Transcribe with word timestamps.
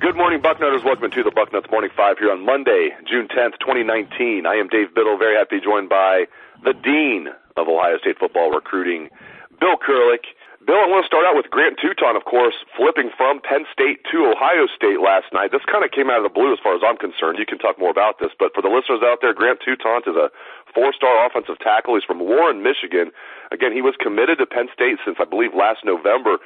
Welcome 0.00 1.10
to 1.12 1.22
the 1.22 1.30
Bucknuts 1.30 1.70
Morning 1.70 1.90
Five 1.94 2.16
here 2.16 2.32
on 2.32 2.40
Monday, 2.40 2.88
June 3.04 3.28
10th, 3.28 3.60
2019. 3.60 4.46
I 4.46 4.54
am 4.56 4.68
Dave 4.68 4.94
Biddle, 4.96 5.18
very 5.18 5.36
happy 5.36 5.56
to 5.56 5.60
be 5.60 5.64
joined 5.64 5.90
by 5.92 6.24
the 6.64 6.72
Dean 6.72 7.28
of 7.60 7.68
Ohio 7.68 7.98
State 7.98 8.16
football 8.18 8.48
recruiting, 8.48 9.10
Bill 9.60 9.76
Kurelic. 9.76 10.24
Bill, 10.64 10.76
I 10.76 10.88
want 10.88 11.04
to 11.04 11.08
start 11.08 11.24
out 11.24 11.36
with 11.36 11.48
Grant 11.48 11.80
Toutant, 11.80 12.16
of 12.16 12.24
course, 12.28 12.52
flipping 12.76 13.08
from 13.16 13.40
Penn 13.40 13.64
State 13.72 14.04
to 14.12 14.28
Ohio 14.28 14.68
State 14.72 15.00
last 15.00 15.32
night. 15.32 15.52
This 15.52 15.64
kind 15.64 15.84
of 15.84 15.90
came 15.92 16.12
out 16.12 16.20
of 16.20 16.28
the 16.28 16.32
blue 16.32 16.52
as 16.52 16.60
far 16.60 16.76
as 16.76 16.84
I'm 16.84 17.00
concerned. 17.00 17.40
You 17.40 17.48
can 17.48 17.56
talk 17.56 17.80
more 17.80 17.88
about 17.88 18.20
this, 18.20 18.32
but 18.36 18.52
for 18.52 18.60
the 18.60 18.68
listeners 18.68 19.00
out 19.00 19.24
there, 19.24 19.32
Grant 19.32 19.64
Toutant 19.64 20.04
is 20.04 20.16
a 20.16 20.28
four-star 20.76 21.24
offensive 21.24 21.56
tackle. 21.60 21.96
He's 21.96 22.04
from 22.04 22.20
Warren, 22.20 22.60
Michigan. 22.60 23.08
Again, 23.50 23.72
he 23.72 23.80
was 23.80 23.96
committed 23.96 24.36
to 24.38 24.46
Penn 24.46 24.68
State 24.72 25.00
since 25.00 25.16
I 25.16 25.24
believe 25.24 25.56
last 25.56 25.80
November. 25.84 26.36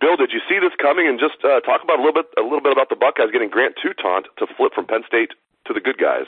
Bill, 0.00 0.16
did 0.16 0.30
you 0.32 0.40
see 0.48 0.58
this 0.60 0.74
coming? 0.80 1.08
And 1.08 1.18
just 1.18 1.42
uh, 1.44 1.60
talk 1.60 1.82
about 1.82 1.98
a 1.98 2.02
little 2.02 2.14
bit, 2.14 2.26
a 2.38 2.42
little 2.42 2.62
bit 2.62 2.72
about 2.72 2.88
the 2.88 2.96
Buckeyes 2.96 3.32
getting 3.32 3.48
Grant 3.48 3.74
Toutant 3.82 4.26
to 4.38 4.46
flip 4.56 4.72
from 4.74 4.86
Penn 4.86 5.02
State 5.06 5.30
to 5.66 5.72
the 5.72 5.80
good 5.80 5.98
guys. 5.98 6.26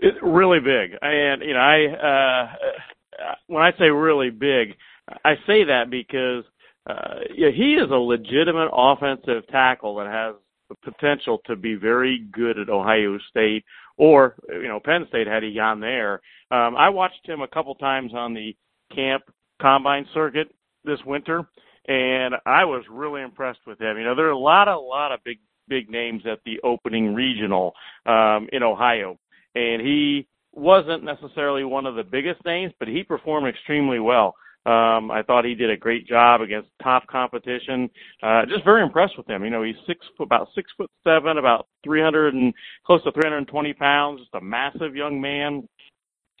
It's 0.00 0.18
really 0.22 0.60
big, 0.60 0.94
and 1.02 1.42
you 1.42 1.54
know, 1.54 1.60
I 1.60 1.78
uh, 1.90 3.34
when 3.48 3.62
I 3.62 3.72
say 3.78 3.90
really 3.90 4.30
big 4.30 4.76
I 5.24 5.34
say 5.46 5.64
that 5.64 5.90
because 5.90 6.44
uh, 6.88 7.20
yeah, 7.34 7.50
he 7.50 7.74
is 7.74 7.90
a 7.90 7.94
legitimate 7.94 8.70
offensive 8.72 9.46
tackle 9.50 9.96
that 9.96 10.06
has 10.06 10.34
the 10.68 10.74
potential 10.90 11.38
to 11.46 11.56
be 11.56 11.74
very 11.74 12.26
good 12.32 12.58
at 12.58 12.68
Ohio 12.68 13.18
State 13.30 13.64
or 13.96 14.36
you 14.48 14.68
know 14.68 14.80
Penn 14.82 15.06
State 15.08 15.26
had 15.26 15.42
he 15.42 15.54
gone 15.54 15.80
there. 15.80 16.20
Um, 16.50 16.76
I 16.76 16.88
watched 16.88 17.26
him 17.26 17.40
a 17.40 17.48
couple 17.48 17.74
times 17.76 18.12
on 18.14 18.34
the 18.34 18.56
camp 18.94 19.22
combine 19.60 20.06
circuit 20.14 20.48
this 20.84 21.00
winter, 21.04 21.48
and 21.88 22.34
I 22.46 22.64
was 22.66 22.84
really 22.90 23.22
impressed 23.22 23.60
with 23.66 23.80
him. 23.80 23.96
You 23.96 24.04
know, 24.04 24.14
there 24.14 24.26
are 24.26 24.30
a 24.30 24.38
lot, 24.38 24.68
a 24.68 24.78
lot 24.78 25.10
of 25.10 25.24
big, 25.24 25.38
big 25.68 25.90
names 25.90 26.22
at 26.30 26.40
the 26.44 26.60
opening 26.62 27.14
regional 27.14 27.72
um, 28.06 28.48
in 28.52 28.62
Ohio, 28.62 29.18
and 29.54 29.80
he 29.80 30.28
wasn't 30.52 31.02
necessarily 31.02 31.64
one 31.64 31.86
of 31.86 31.94
the 31.94 32.04
biggest 32.04 32.44
names, 32.44 32.72
but 32.78 32.88
he 32.88 33.02
performed 33.02 33.48
extremely 33.48 33.98
well. 33.98 34.34
Um, 34.66 35.10
I 35.10 35.22
thought 35.26 35.46
he 35.46 35.54
did 35.54 35.70
a 35.70 35.76
great 35.78 36.06
job 36.06 36.42
against 36.42 36.68
top 36.82 37.06
competition. 37.06 37.88
Uh, 38.22 38.44
just 38.44 38.64
very 38.64 38.82
impressed 38.82 39.16
with 39.16 39.26
him. 39.26 39.42
You 39.42 39.50
know, 39.50 39.62
he's 39.62 39.76
six 39.86 40.04
about 40.20 40.48
six 40.54 40.70
foot 40.76 40.90
seven, 41.04 41.38
about 41.38 41.68
300 41.84 42.34
and 42.34 42.52
close 42.84 43.02
to 43.04 43.12
320 43.12 43.72
pounds. 43.74 44.20
Just 44.20 44.34
a 44.34 44.42
massive 44.42 44.94
young 44.94 45.22
man, 45.22 45.66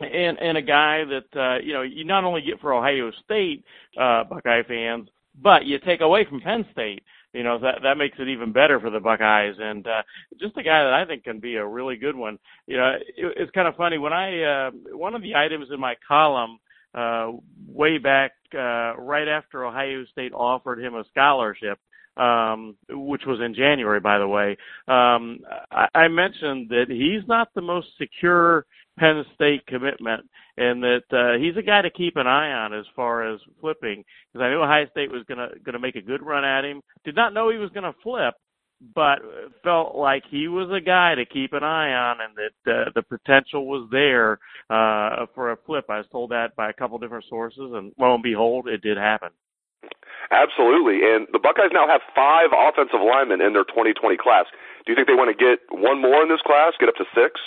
and 0.00 0.38
and 0.40 0.58
a 0.58 0.62
guy 0.62 1.04
that 1.04 1.40
uh, 1.40 1.58
you 1.64 1.72
know 1.72 1.82
you 1.82 2.04
not 2.04 2.24
only 2.24 2.42
get 2.42 2.60
for 2.60 2.74
Ohio 2.74 3.10
State 3.24 3.64
uh, 3.98 4.24
Buckeye 4.24 4.62
fans, 4.68 5.08
but 5.42 5.64
you 5.64 5.78
take 5.78 6.00
away 6.00 6.24
from 6.28 6.40
Penn 6.40 6.64
State. 6.72 7.02
You 7.34 7.42
know 7.42 7.58
that 7.58 7.80
that 7.82 7.98
makes 7.98 8.16
it 8.18 8.28
even 8.28 8.52
better 8.52 8.80
for 8.80 8.90
the 8.90 9.00
Buckeyes, 9.00 9.54
and 9.58 9.86
uh, 9.86 10.02
just 10.40 10.56
a 10.56 10.62
guy 10.62 10.82
that 10.82 10.94
I 10.94 11.04
think 11.04 11.24
can 11.24 11.40
be 11.40 11.56
a 11.56 11.66
really 11.66 11.96
good 11.96 12.16
one. 12.16 12.38
You 12.66 12.78
know, 12.78 12.94
it, 13.16 13.34
it's 13.36 13.50
kind 13.52 13.68
of 13.68 13.76
funny 13.76 13.98
when 13.98 14.14
I 14.14 14.42
uh, 14.42 14.70
one 14.92 15.14
of 15.14 15.22
the 15.22 15.34
items 15.34 15.68
in 15.70 15.78
my 15.78 15.94
column 16.06 16.58
uh, 16.94 17.32
way 17.66 17.98
back 17.98 18.32
uh, 18.54 18.96
right 18.96 19.28
after 19.28 19.66
Ohio 19.66 20.04
State 20.06 20.32
offered 20.32 20.82
him 20.82 20.94
a 20.94 21.04
scholarship, 21.10 21.78
um, 22.16 22.76
which 22.88 23.22
was 23.26 23.40
in 23.44 23.54
January, 23.54 24.00
by 24.00 24.18
the 24.18 24.26
way. 24.26 24.56
Um, 24.88 25.40
I, 25.70 25.86
I 25.94 26.08
mentioned 26.08 26.70
that 26.70 26.86
he's 26.88 27.28
not 27.28 27.52
the 27.54 27.60
most 27.60 27.88
secure 27.98 28.64
Penn 28.98 29.24
State 29.34 29.66
commitment, 29.66 30.28
and 30.56 30.82
that 30.82 31.04
uh, 31.12 31.38
he's 31.40 31.56
a 31.56 31.66
guy 31.66 31.82
to 31.82 31.90
keep 31.90 32.16
an 32.16 32.26
eye 32.26 32.52
on 32.52 32.74
as 32.74 32.84
far 32.94 33.32
as 33.32 33.40
flipping. 33.60 34.04
Because 34.32 34.44
I 34.44 34.50
knew 34.50 34.62
Ohio 34.62 34.86
State 34.90 35.10
was 35.10 35.24
going 35.28 35.38
to 35.38 35.58
going 35.60 35.74
to 35.74 35.78
make 35.78 35.96
a 35.96 36.02
good 36.02 36.22
run 36.22 36.44
at 36.44 36.64
him. 36.64 36.82
Did 37.04 37.16
not 37.16 37.34
know 37.34 37.50
he 37.50 37.58
was 37.58 37.70
going 37.70 37.84
to 37.84 37.98
flip, 38.02 38.34
but 38.94 39.18
felt 39.64 39.96
like 39.96 40.22
he 40.30 40.48
was 40.48 40.70
a 40.70 40.84
guy 40.84 41.14
to 41.14 41.26
keep 41.26 41.52
an 41.52 41.64
eye 41.64 41.92
on 41.92 42.18
and 42.20 42.36
that 42.36 42.72
uh, 42.72 42.90
the 42.94 43.02
potential 43.02 43.66
was 43.66 43.88
there 43.90 44.38
uh, 44.70 45.26
for 45.34 45.52
a 45.52 45.56
flip. 45.66 45.86
I 45.88 45.98
was 45.98 46.06
told 46.12 46.30
that 46.30 46.54
by 46.56 46.70
a 46.70 46.74
couple 46.74 46.98
different 46.98 47.24
sources, 47.28 47.72
and 47.74 47.92
lo 47.98 48.14
and 48.14 48.22
behold, 48.22 48.68
it 48.68 48.82
did 48.82 48.96
happen. 48.96 49.30
Absolutely. 50.30 51.00
And 51.02 51.26
the 51.32 51.38
Buckeyes 51.38 51.72
now 51.72 51.88
have 51.88 52.02
five 52.14 52.50
offensive 52.52 53.00
linemen 53.00 53.40
in 53.40 53.52
their 53.52 53.64
2020 53.64 54.16
class. 54.16 54.44
Do 54.84 54.92
you 54.92 54.96
think 54.96 55.08
they 55.08 55.14
want 55.16 55.32
to 55.32 55.38
get 55.38 55.60
one 55.70 56.00
more 56.00 56.22
in 56.22 56.28
this 56.28 56.42
class, 56.44 56.74
get 56.78 56.88
up 56.88 56.96
to 56.96 57.06
six? 57.14 57.40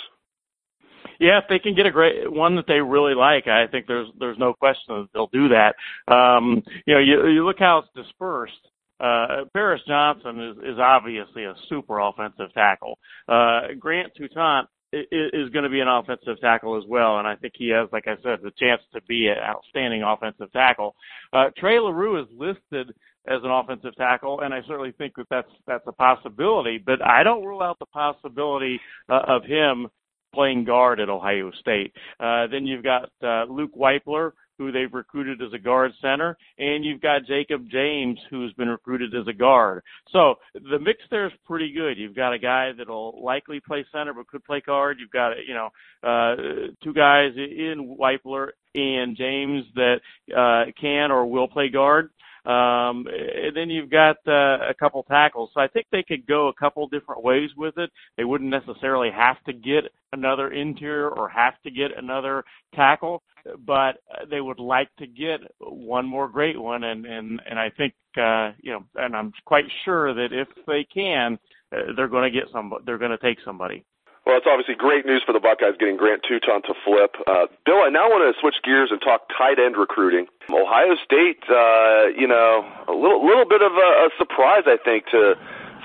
Yeah, 1.22 1.38
if 1.38 1.44
they 1.48 1.58
can 1.58 1.74
get 1.74 1.86
a 1.86 1.90
great 1.90 2.30
one 2.30 2.56
that 2.56 2.66
they 2.66 2.80
really 2.80 3.14
like, 3.14 3.46
I 3.46 3.66
think 3.68 3.86
there's 3.86 4.08
there's 4.18 4.38
no 4.38 4.52
question 4.52 5.02
that 5.02 5.08
they'll 5.14 5.28
do 5.28 5.48
that. 5.48 5.76
Um, 6.12 6.62
you 6.86 6.94
know, 6.94 7.00
you, 7.00 7.28
you 7.28 7.46
look 7.46 7.58
how 7.58 7.78
it's 7.78 8.06
dispersed 8.06 8.68
uh, 9.02 9.44
Paris 9.52 9.82
Johnson 9.86 10.40
is, 10.40 10.56
is 10.58 10.78
obviously 10.78 11.44
a 11.44 11.54
super 11.68 11.98
offensive 11.98 12.54
tackle. 12.54 12.98
Uh, 13.28 13.62
Grant 13.78 14.12
Toutant 14.16 14.68
is, 14.92 15.50
going 15.50 15.64
to 15.64 15.70
be 15.70 15.80
an 15.80 15.88
offensive 15.88 16.40
tackle 16.40 16.76
as 16.76 16.84
well, 16.86 17.18
and 17.18 17.26
I 17.26 17.34
think 17.34 17.54
he 17.56 17.70
has, 17.70 17.88
like 17.92 18.06
I 18.06 18.14
said, 18.22 18.38
the 18.42 18.52
chance 18.58 18.80
to 18.94 19.00
be 19.08 19.26
an 19.26 19.38
outstanding 19.42 20.02
offensive 20.02 20.52
tackle. 20.52 20.94
Uh, 21.32 21.46
Trey 21.56 21.80
Leroux 21.80 22.20
is 22.20 22.28
listed 22.36 22.94
as 23.26 23.40
an 23.42 23.50
offensive 23.50 23.96
tackle, 23.96 24.40
and 24.40 24.54
I 24.54 24.60
certainly 24.68 24.92
think 24.92 25.14
that 25.16 25.26
that's 25.30 25.48
that's 25.66 25.84
a 25.86 25.92
possibility. 25.92 26.78
But 26.78 27.04
I 27.04 27.22
don't 27.22 27.44
rule 27.44 27.62
out 27.62 27.78
the 27.78 27.86
possibility 27.86 28.80
uh, 29.08 29.20
of 29.26 29.44
him 29.44 29.88
playing 30.32 30.64
guard 30.64 31.00
at 31.00 31.08
Ohio 31.08 31.50
State. 31.60 31.92
Uh, 32.20 32.46
then 32.46 32.66
you've 32.66 32.84
got 32.84 33.10
uh, 33.22 33.44
Luke 33.44 33.74
Wypler, 33.76 34.32
who 34.58 34.70
they've 34.70 34.92
recruited 34.92 35.42
as 35.42 35.52
a 35.52 35.58
guard 35.58 35.92
center, 36.00 36.36
and 36.58 36.84
you've 36.84 37.00
got 37.00 37.26
Jacob 37.26 37.66
James, 37.70 38.18
who's 38.30 38.52
been 38.54 38.68
recruited 38.68 39.14
as 39.14 39.26
a 39.26 39.32
guard. 39.32 39.82
So 40.12 40.36
the 40.54 40.78
mix 40.78 41.00
there 41.10 41.26
is 41.26 41.32
pretty 41.44 41.72
good. 41.72 41.98
You've 41.98 42.14
got 42.14 42.32
a 42.32 42.38
guy 42.38 42.70
that'll 42.76 43.22
likely 43.24 43.60
play 43.60 43.84
center 43.92 44.14
but 44.14 44.28
could 44.28 44.44
play 44.44 44.62
guard. 44.64 44.98
You've 45.00 45.10
got 45.10 45.32
you 45.46 45.54
know 45.54 45.70
uh, 46.02 46.36
two 46.84 46.92
guys 46.92 47.32
in 47.36 47.96
Wypler 47.98 48.48
and 48.74 49.16
James 49.16 49.64
that 49.74 49.96
uh, 50.36 50.70
can 50.80 51.10
or 51.10 51.26
will 51.26 51.48
play 51.48 51.68
guard. 51.68 52.10
Um, 52.44 53.06
and 53.06 53.54
then 53.56 53.70
you've 53.70 53.90
got 53.90 54.16
uh, 54.26 54.68
a 54.68 54.74
couple 54.78 55.02
tackles. 55.04 55.50
So 55.54 55.60
I 55.60 55.68
think 55.68 55.86
they 55.92 56.02
could 56.02 56.26
go 56.26 56.48
a 56.48 56.54
couple 56.54 56.86
different 56.88 57.22
ways 57.22 57.50
with 57.56 57.78
it. 57.78 57.90
They 58.16 58.24
wouldn't 58.24 58.50
necessarily 58.50 59.10
have 59.12 59.42
to 59.44 59.52
get 59.52 59.84
another 60.12 60.50
interior 60.50 61.08
or 61.08 61.28
have 61.28 61.54
to 61.62 61.70
get 61.70 61.96
another 61.96 62.44
tackle, 62.74 63.22
but 63.64 63.98
they 64.28 64.40
would 64.40 64.58
like 64.58 64.88
to 64.98 65.06
get 65.06 65.40
one 65.60 66.06
more 66.06 66.28
great 66.28 66.60
one. 66.60 66.84
And 66.84 67.06
and 67.06 67.40
and 67.48 67.58
I 67.58 67.70
think 67.70 67.94
uh, 68.16 68.52
you 68.60 68.72
know, 68.72 68.84
and 68.96 69.16
I'm 69.16 69.32
quite 69.44 69.64
sure 69.84 70.12
that 70.14 70.32
if 70.32 70.48
they 70.66 70.84
can, 70.92 71.38
uh, 71.74 71.92
they're 71.96 72.08
going 72.08 72.30
to 72.30 72.38
get 72.38 72.50
some. 72.52 72.72
They're 72.84 72.98
going 72.98 73.10
to 73.10 73.18
take 73.18 73.38
somebody. 73.44 73.84
Well, 74.24 74.36
it's 74.38 74.46
obviously 74.46 74.76
great 74.78 75.04
news 75.04 75.22
for 75.26 75.32
the 75.32 75.40
Buckeyes 75.42 75.74
getting 75.78 75.96
Grant 75.96 76.22
Toutant 76.22 76.64
to 76.70 76.74
flip. 76.86 77.16
Uh, 77.26 77.50
Bill, 77.66 77.82
I 77.82 77.90
now 77.90 78.06
want 78.06 78.22
to 78.22 78.38
switch 78.40 78.54
gears 78.62 78.90
and 78.94 79.00
talk 79.02 79.26
tight 79.36 79.58
end 79.58 79.76
recruiting. 79.76 80.26
Ohio 80.48 80.94
State, 81.02 81.42
uh, 81.50 82.06
you 82.14 82.30
know, 82.30 82.62
a 82.86 82.94
little 82.94 83.18
little 83.26 83.44
bit 83.44 83.62
of 83.62 83.72
a, 83.74 83.88
a 84.06 84.08
surprise, 84.16 84.62
I 84.70 84.78
think, 84.78 85.06
to 85.10 85.34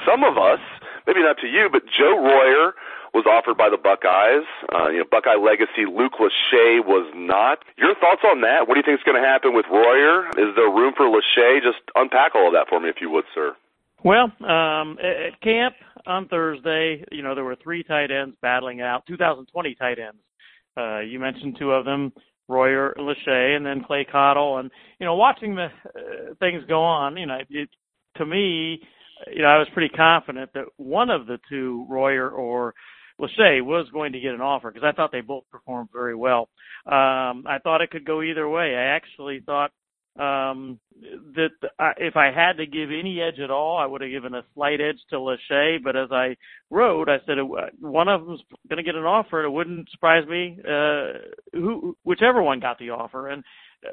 some 0.06 0.24
of 0.24 0.38
us. 0.38 0.62
Maybe 1.08 1.22
not 1.24 1.38
to 1.40 1.48
you, 1.48 1.70
but 1.72 1.84
Joe 1.90 2.14
Royer 2.20 2.76
was 3.14 3.26
offered 3.26 3.58
by 3.58 3.70
the 3.74 3.78
Buckeyes. 3.82 4.46
Uh, 4.70 4.90
you 4.90 5.00
know, 5.00 5.06
Buckeye 5.10 5.40
legacy 5.40 5.90
Luke 5.90 6.22
Lachey 6.22 6.84
was 6.86 7.10
not. 7.16 7.66
Your 7.78 7.96
thoughts 7.96 8.22
on 8.22 8.42
that? 8.42 8.68
What 8.68 8.76
do 8.76 8.80
you 8.80 8.86
think 8.86 9.00
is 9.00 9.04
going 9.08 9.18
to 9.20 9.26
happen 9.28 9.56
with 9.56 9.66
Royer? 9.72 10.30
Is 10.38 10.54
there 10.54 10.70
room 10.70 10.94
for 10.94 11.10
Lachey? 11.10 11.64
Just 11.64 11.82
unpack 11.96 12.36
all 12.36 12.48
of 12.48 12.54
that 12.54 12.70
for 12.70 12.80
me, 12.80 12.90
if 12.90 13.02
you 13.02 13.10
would, 13.10 13.26
sir. 13.34 13.56
Well, 14.04 14.32
um, 14.48 14.98
at 15.00 15.40
camp 15.42 15.76
on 16.06 16.28
Thursday, 16.28 17.04
you 17.12 17.24
know, 17.24 17.36
there 17.36 17.44
were 17.44 17.58
three 17.62 17.84
tight 17.84 18.12
ends 18.12 18.36
battling 18.42 18.82
out, 18.82 19.04
2020 19.08 19.76
tight 19.76 19.98
ends. 20.00 20.22
Uh, 20.78 21.00
you 21.00 21.20
mentioned 21.20 21.58
two 21.58 21.72
of 21.72 21.86
them, 21.86 22.14
Royer 22.48 22.94
Lachey, 22.98 23.56
and 23.58 23.66
then 23.66 23.84
Clay 23.84 24.06
Cottle. 24.10 24.60
And, 24.60 24.70
you 25.00 25.06
know, 25.06 25.16
watching 25.16 25.56
the 25.56 25.66
uh, 25.66 26.34
things 26.40 26.64
go 26.68 26.82
on, 26.84 27.18
you 27.18 27.26
know, 27.26 27.40
it, 27.50 27.70
to 28.18 28.26
me, 28.26 28.80
you 29.34 29.42
know, 29.42 29.48
I 29.48 29.58
was 29.58 29.68
pretty 29.74 29.94
confident 29.96 30.52
that 30.54 30.66
one 30.78 31.10
of 31.10 31.26
the 31.26 31.40
two, 31.50 31.86
Royer 31.90 32.30
or 32.30 32.76
Lachey, 33.20 33.64
was 33.64 33.88
going 33.92 34.14
to 34.14 34.20
get 34.20 34.36
an 34.36 34.42
offer 34.42 34.72
because 34.72 34.88
I 34.88 34.96
thought 34.96 35.12
they 35.12 35.22
both 35.22 35.44
performed 35.52 35.90
very 35.92 36.16
well. 36.16 36.50
Um, 36.86 37.46
I 37.48 37.58
thought 37.64 37.82
it 37.82 37.90
could 37.90 38.06
go 38.06 38.22
either 38.22 38.48
way. 38.48 38.76
I 38.76 38.96
actually 38.96 39.42
thought 39.44 39.72
um, 40.20 40.80
that 41.36 41.50
I, 41.80 41.92
if 41.98 42.16
I 42.16 42.32
had 42.32 42.58
to 42.58 42.66
give 42.66 42.90
any 42.90 43.22
edge 43.22 43.40
at 43.40 43.52
all, 43.52 43.78
I 43.78 43.86
would 43.86 44.02
have 44.02 44.10
given 44.10 44.34
a 44.34 44.44
slight 44.54 44.82
edge 44.82 45.00
to 45.10 45.18
Lachey. 45.18 45.78
But 45.84 45.96
as 45.96 46.12
I 46.12 46.36
wrote, 46.70 47.10
I 47.10 47.18
said 47.26 47.38
one 47.80 48.08
of 48.08 48.26
them's 48.26 48.42
going 48.70 48.78
to 48.78 48.84
get 48.84 48.96
an 48.96 49.04
offer. 49.04 49.40
And 49.40 49.52
it 49.52 49.56
wouldn't 49.56 49.90
surprise 49.92 50.28
me 50.28 50.60
uh, 50.68 51.20
who, 51.54 51.96
whichever 52.04 52.42
one 52.42 52.60
got 52.60 52.80
the 52.80 52.92
offer. 52.92 53.30
And 53.30 53.44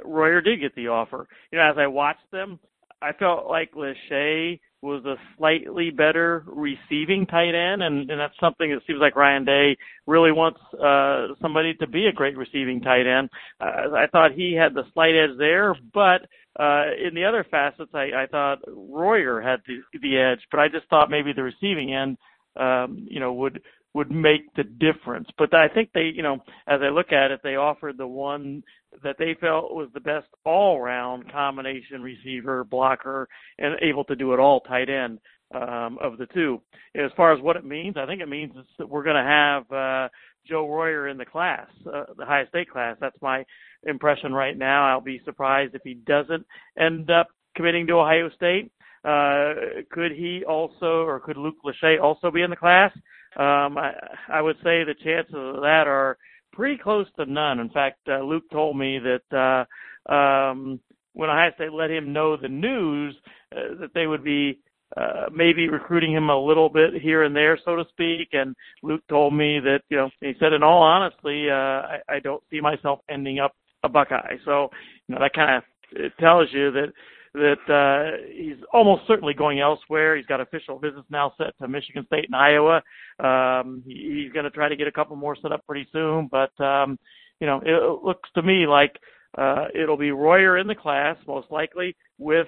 Royer 0.05 0.41
did 0.41 0.61
get 0.61 0.75
the 0.75 0.89
offer. 0.89 1.29
You 1.53 1.59
know, 1.59 1.71
as 1.71 1.77
I 1.79 1.87
watched 1.87 2.31
them, 2.33 2.59
I 3.03 3.13
felt 3.13 3.47
like 3.47 3.75
Lachey 3.75 4.61
was 4.85 5.05
a 5.07 5.17
slightly 5.37 5.91
better 5.91 6.45
receiving 6.47 7.27
tight 7.27 7.55
end, 7.55 7.83
and, 7.83 8.11
and 8.11 8.21
that's 8.21 8.39
something 8.39 8.71
that 8.71 8.83
seems 8.87 9.01
like 9.01 9.17
Ryan 9.17 9.45
Day 9.45 9.77
really 10.07 10.31
wants 10.31 10.61
uh, 10.75 11.35
somebody 11.41 11.75
to 11.75 11.87
be 11.87 12.07
a 12.07 12.13
great 12.13 12.37
receiving 12.37 12.81
tight 12.81 13.07
end. 13.07 13.31
Uh, 13.61 13.97
I 13.97 14.07
thought 14.13 14.33
he 14.33 14.55
had 14.55 14.75
the 14.75 14.85
slight 14.93 15.15
edge 15.15 15.37
there, 15.39 15.75
but 15.95 16.29
uh, 16.61 16.85
in 17.03 17.15
the 17.15 17.25
other 17.25 17.47
facets, 17.51 17.91
I, 17.95 18.11
I 18.15 18.27
thought 18.31 18.59
Royer 18.69 19.41
had 19.41 19.61
the, 19.67 19.81
the 20.01 20.19
edge, 20.19 20.41
but 20.51 20.61
I 20.61 20.69
just 20.69 20.89
thought 20.89 21.11
maybe 21.11 21.33
the 21.33 21.43
receiving 21.43 21.95
end, 21.95 22.19
um, 22.57 23.07
you 23.11 23.21
know, 23.21 23.33
would 23.33 23.63
would 23.95 24.11
make 24.11 24.53
the 24.55 24.65
difference. 24.65 25.29
But 25.39 25.55
I 25.55 25.69
think 25.69 25.91
they, 25.95 26.11
you 26.15 26.23
know, 26.23 26.35
as 26.67 26.81
I 26.83 26.89
look 26.89 27.13
at 27.13 27.31
it, 27.31 27.41
they 27.43 27.57
offered 27.57 27.97
the 27.97 28.07
one 28.07 28.63
that 29.03 29.17
they 29.19 29.37
felt 29.41 29.73
was 29.73 29.89
the 29.95 30.01
best 30.01 30.27
all-round 30.45 31.31
combination 31.33 32.03
receiver, 32.03 32.65
blocker, 32.65 33.29
and 33.59 33.77
able 33.81 34.05
to 34.05 34.17
do 34.17 34.33
it 34.33 34.41
all 34.41 34.61
tight 34.61 34.89
end 34.91 35.19
um, 35.55 35.99
of 36.03 36.19
the 36.19 36.27
two. 36.35 36.61
As 36.97 37.11
far 37.17 37.33
as 37.33 37.43
what 37.43 37.57
it 37.57 37.65
means, 37.65 37.97
I 37.97 38.07
think 38.07 38.21
it 38.21 38.29
means 38.29 38.53
that 38.79 38.89
we're 38.89 39.05
going 39.05 39.17
to 39.17 39.23
have 39.23 39.73
uh, 39.73 40.09
Joe 40.47 40.69
Royer 40.69 41.09
in 41.09 41.17
the 41.17 41.25
class, 41.25 41.69
uh, 41.87 42.05
the 42.17 42.25
Ohio 42.25 42.47
State 42.49 42.71
class. 42.71 42.97
That's 43.01 43.21
my 43.23 43.45
impression 43.85 44.33
right 44.33 44.57
now. 44.57 44.89
I'll 44.89 45.01
be 45.01 45.21
surprised 45.25 45.75
if 45.75 45.83
he 45.85 45.95
doesn't 45.95 46.47
end 46.79 47.11
up 47.11 47.29
committing 47.57 47.87
to 47.87 47.95
Ohio 47.95 48.29
State. 48.31 48.71
Uh, 49.05 49.83
could 49.91 50.13
he 50.13 50.45
also, 50.49 51.03
or 51.03 51.21
could 51.21 51.37
Luke 51.37 51.57
Lachey 51.65 52.01
also 52.01 52.31
be 52.31 52.43
in 52.43 52.51
the 52.51 52.57
class? 52.57 52.91
Um, 53.37 53.77
I, 53.77 53.93
I 54.33 54.41
would 54.41 54.57
say 54.57 54.85
the 54.85 54.95
chances 55.03 55.35
of 55.35 55.61
that 55.63 55.87
are 55.87 56.17
pretty 56.53 56.79
close 56.79 57.07
to 57.17 57.27
none. 57.27 57.59
In 57.59 57.69
fact, 57.69 57.99
uh, 58.09 58.21
Luke 58.21 58.45
told 58.51 58.79
me 58.79 58.99
that 58.99 59.67
uh, 60.09 60.13
um, 60.13 60.81
when 61.13 61.31
Ohio 61.31 61.51
State 61.55 61.73
let 61.73 61.91
him 61.91 62.13
know 62.13 62.37
the 62.37 62.49
news 62.49 63.15
uh, 63.53 63.75
that 63.81 63.93
they 63.95 64.07
would 64.07 64.25
be 64.25 64.59
uh, 64.97 65.27
maybe 65.33 65.69
recruiting 65.69 66.13
him 66.13 66.29
a 66.31 66.39
little 66.39 66.69
bit 66.69 66.95
here 67.03 67.25
and 67.25 67.35
there, 67.35 67.59
so 67.65 67.75
to 67.77 67.85
speak. 67.91 68.29
And 68.33 68.55
Luke 68.83 69.03
told 69.09 69.35
me 69.35 69.59
that 69.61 69.81
you 69.89 69.97
know 69.97 70.11
he 70.21 70.35
said, 70.39 70.53
in 70.53 70.63
all 70.63 70.83
honesty, 70.83 71.51
uh, 71.51 71.55
I, 71.55 71.99
I 72.09 72.21
don't 72.21 72.43
see 72.51 72.61
myself 72.61 73.01
ending 73.09 73.41
up 73.41 73.53
a 73.83 73.89
Buckeye. 73.89 74.37
So 74.45 74.71
you 75.09 75.15
know 75.15 75.21
that 75.21 75.33
kind 75.35 75.57
of 75.57 76.17
tells 76.19 76.49
you 76.53 76.71
that 76.73 76.93
that 77.35 77.69
uh, 77.69 78.17
he's 78.33 78.57
almost 78.73 79.03
certainly 79.09 79.35
going 79.35 79.61
elsewhere. 79.61 80.17
He's 80.17 80.27
got 80.27 80.41
official 80.41 80.79
visits 80.79 81.07
now 81.11 81.33
set 81.37 81.57
to 81.61 81.69
Michigan 81.69 82.07
State 82.07 82.27
and 82.27 82.37
Iowa. 82.37 82.83
Um, 83.19 83.83
he, 83.85 84.23
he's 84.23 84.33
going 84.33 84.45
to 84.45 84.51
try 84.51 84.69
to 84.69 84.77
get 84.77 84.87
a 84.87 84.93
couple 84.93 85.17
more 85.17 85.37
set 85.41 85.53
up 85.53 85.67
pretty 85.67 85.89
soon. 85.93 86.29
But 86.31 86.59
um, 86.65 86.99
you 87.41 87.47
know, 87.47 87.61
it 87.65 88.05
looks 88.05 88.29
to 88.35 88.43
me 88.43 88.67
like 88.67 88.97
uh, 89.37 89.67
it'll 89.75 89.97
be 89.97 90.13
Royer 90.13 90.59
in 90.59 90.67
the 90.67 90.75
class 90.75 91.17
most 91.27 91.51
likely, 91.51 91.97
with 92.19 92.47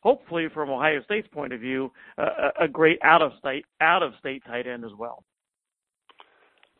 hopefully 0.00 0.48
from 0.52 0.70
Ohio 0.70 1.02
State's 1.04 1.28
point 1.28 1.52
of 1.52 1.60
view, 1.60 1.90
uh, 2.18 2.50
a 2.60 2.68
great 2.68 2.98
out 3.02 3.22
of 3.22 3.32
state 3.38 3.64
out 3.80 4.02
of 4.02 4.12
state 4.20 4.42
tight 4.46 4.66
end 4.66 4.84
as 4.84 4.92
well. 4.98 5.24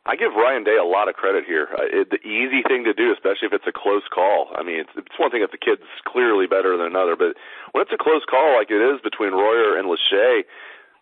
I 0.07 0.15
give 0.15 0.31
Ryan 0.33 0.63
Day 0.63 0.79
a 0.79 0.87
lot 0.87 1.09
of 1.11 1.15
credit 1.15 1.43
here. 1.43 1.67
Uh, 1.75 1.83
it, 1.91 2.09
the 2.09 2.23
easy 2.23 2.63
thing 2.63 2.87
to 2.87 2.93
do, 2.95 3.11
especially 3.11 3.51
if 3.51 3.53
it's 3.53 3.67
a 3.67 3.75
close 3.75 4.07
call. 4.07 4.47
I 4.55 4.63
mean, 4.63 4.79
it's, 4.79 4.89
it's 4.95 5.19
one 5.19 5.31
thing 5.31 5.43
if 5.43 5.51
the 5.51 5.59
kid's 5.59 5.83
clearly 6.07 6.47
better 6.47 6.77
than 6.79 6.87
another, 6.87 7.19
but 7.19 7.35
when 7.75 7.83
it's 7.83 7.91
a 7.91 7.99
close 7.99 8.23
call 8.23 8.55
like 8.55 8.71
it 8.71 8.79
is 8.79 9.03
between 9.03 9.35
Royer 9.35 9.75
and 9.75 9.91
Lachey, 9.91 10.47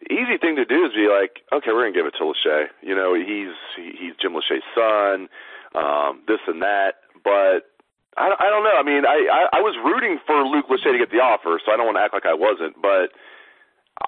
the 0.01 0.09
easy 0.09 0.41
thing 0.41 0.57
to 0.57 0.65
do 0.65 0.89
is 0.89 0.91
be 0.97 1.05
like, 1.05 1.45
okay, 1.53 1.69
we're 1.69 1.85
gonna 1.85 1.93
give 1.93 2.09
it 2.09 2.17
to 2.17 2.25
Lachey. 2.25 2.73
You 2.81 2.97
know, 2.97 3.13
he's 3.13 3.53
he's 3.77 4.17
Jim 4.17 4.33
Lachey's 4.33 4.65
son, 4.73 5.29
um, 5.77 6.25
this 6.27 6.41
and 6.49 6.65
that. 6.65 7.05
But 7.23 7.69
I, 8.17 8.33
I 8.33 8.49
don't 8.49 8.65
know. 8.65 8.75
I 8.75 8.83
mean, 8.83 9.05
I, 9.05 9.29
I 9.29 9.59
I 9.59 9.61
was 9.61 9.77
rooting 9.85 10.17
for 10.25 10.41
Luke 10.43 10.65
Lachey 10.67 10.91
to 10.91 10.97
get 10.97 11.13
the 11.13 11.21
offer, 11.21 11.61
so 11.61 11.71
I 11.71 11.77
don't 11.77 11.85
want 11.85 11.97
to 11.97 12.03
act 12.03 12.13
like 12.17 12.25
I 12.25 12.33
wasn't. 12.33 12.81
But 12.81 13.13